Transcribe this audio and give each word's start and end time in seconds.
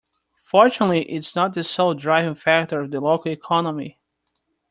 Fortunately 0.41 1.03
its 1.03 1.35
not 1.35 1.53
the 1.53 1.63
sole 1.63 1.93
driving 1.93 2.33
factor 2.33 2.81
of 2.81 2.89
the 2.89 2.99
local 2.99 3.31
economy. 3.31 3.99